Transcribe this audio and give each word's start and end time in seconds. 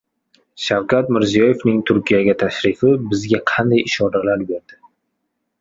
Shavkat 0.67 1.11
Mirziyoyevning 1.17 1.77
Turkiyaga 1.91 2.35
tashrifi 2.45 2.95
bizga 3.13 3.43
qanday 3.53 3.85
ishoralar 3.91 4.47
berdi? 4.53 4.83